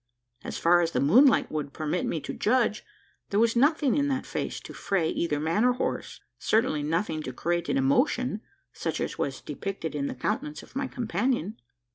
[0.43, 2.83] As far as the moonlight would permit me to judge,
[3.29, 7.31] there was nothing in that face to fray either man or horse: certainly nothing to
[7.31, 8.41] create an emotion,
[8.73, 11.57] such as was depicted in the countenance of my companion.